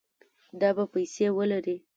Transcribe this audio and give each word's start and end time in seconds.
دا 0.59 0.69
به 0.77 0.83
پیسې 0.93 1.27
ولري 1.37 1.77